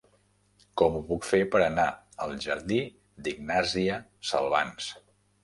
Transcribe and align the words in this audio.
Com 0.81 0.95
ho 0.99 1.01
puc 1.09 1.27
fer 1.31 1.41
per 1.55 1.61
anar 1.65 1.85
al 2.27 2.33
jardí 2.47 2.81
d'Ignàsia 3.29 4.01
Salvans? 4.33 4.91